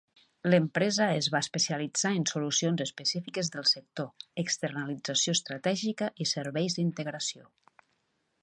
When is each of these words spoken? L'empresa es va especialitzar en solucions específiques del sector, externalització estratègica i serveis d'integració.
L'empresa 0.51 1.09
es 1.17 1.27
va 1.33 1.41
especialitzar 1.45 2.13
en 2.21 2.25
solucions 2.31 2.81
específiques 2.87 3.53
del 3.57 3.67
sector, 3.73 4.09
externalització 4.47 5.39
estratègica 5.41 6.13
i 6.27 6.31
serveis 6.35 6.79
d'integració. 6.81 7.51